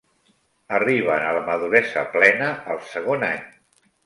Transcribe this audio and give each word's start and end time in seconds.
Arriben 0.77 1.25
a 1.27 1.33
la 1.39 1.43
maduresa 1.49 2.07
plena 2.17 2.49
al 2.77 2.81
segon 2.95 3.29
any. 3.31 3.47